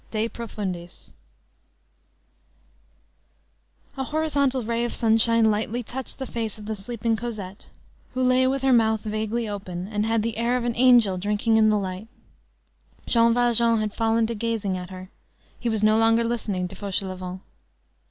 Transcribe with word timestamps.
De 0.09 0.27
profundis." 0.27 1.13
A 3.95 4.05
horizontal 4.05 4.63
ray 4.63 4.83
of 4.83 4.95
sunshine 4.95 5.51
lightly 5.51 5.83
touched 5.83 6.17
the 6.17 6.25
face 6.25 6.57
of 6.57 6.65
the 6.65 6.75
sleeping 6.75 7.15
Cosette, 7.15 7.69
who 8.15 8.23
lay 8.23 8.47
with 8.47 8.63
her 8.63 8.73
mouth 8.73 9.01
vaguely 9.01 9.47
open, 9.47 9.87
and 9.87 10.03
had 10.07 10.23
the 10.23 10.37
air 10.37 10.57
of 10.57 10.63
an 10.63 10.75
angel 10.75 11.19
drinking 11.19 11.57
in 11.57 11.69
the 11.69 11.77
light. 11.77 12.07
Jean 13.05 13.31
Valjean 13.31 13.79
had 13.79 13.93
fallen 13.93 14.25
to 14.25 14.33
gazing 14.33 14.75
at 14.75 14.89
her. 14.89 15.11
He 15.59 15.69
was 15.69 15.83
no 15.83 15.99
longer 15.99 16.23
listening 16.23 16.67
to 16.69 16.75
Fauchelevent. 16.75 17.41